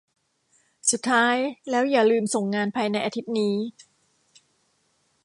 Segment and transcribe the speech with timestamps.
[0.91, 1.35] สุดท้าย
[1.69, 3.55] แล้วอย่าลืมส่งงานภายในอาทิตย์นี้